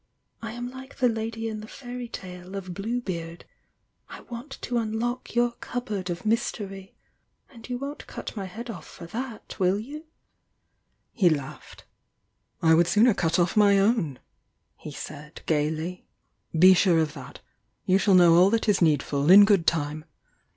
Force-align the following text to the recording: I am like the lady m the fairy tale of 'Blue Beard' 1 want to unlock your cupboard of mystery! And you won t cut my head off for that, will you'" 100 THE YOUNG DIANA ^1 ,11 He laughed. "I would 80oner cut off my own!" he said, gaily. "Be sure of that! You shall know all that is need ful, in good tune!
I 0.41 0.53
am 0.53 0.71
like 0.71 0.97
the 0.97 1.07
lady 1.07 1.47
m 1.47 1.59
the 1.59 1.67
fairy 1.67 2.07
tale 2.07 2.55
of 2.55 2.73
'Blue 2.73 3.01
Beard' 3.01 3.45
1 4.09 4.25
want 4.31 4.57
to 4.63 4.79
unlock 4.79 5.35
your 5.35 5.51
cupboard 5.51 6.09
of 6.09 6.25
mystery! 6.25 6.95
And 7.51 7.69
you 7.69 7.77
won 7.77 7.97
t 7.97 8.05
cut 8.07 8.35
my 8.35 8.45
head 8.45 8.71
off 8.71 8.87
for 8.87 9.05
that, 9.05 9.59
will 9.59 9.77
you'" 9.77 10.05
100 11.13 11.17
THE 11.17 11.21
YOUNG 11.21 11.29
DIANA 11.29 11.35
^1 11.35 11.37
,11 11.37 11.37
He 11.37 11.41
laughed. 11.43 11.85
"I 12.63 12.73
would 12.73 12.87
80oner 12.87 13.15
cut 13.15 13.37
off 13.37 13.55
my 13.55 13.77
own!" 13.77 14.17
he 14.75 14.91
said, 14.91 15.41
gaily. 15.45 16.07
"Be 16.57 16.73
sure 16.73 16.97
of 16.97 17.13
that! 17.13 17.41
You 17.85 17.99
shall 17.99 18.15
know 18.15 18.33
all 18.33 18.49
that 18.49 18.67
is 18.67 18.81
need 18.81 19.03
ful, 19.03 19.29
in 19.29 19.45
good 19.45 19.67
tune! 19.67 20.05